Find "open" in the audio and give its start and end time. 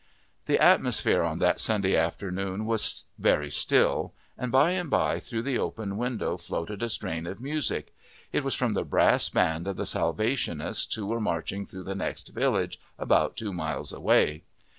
5.59-5.95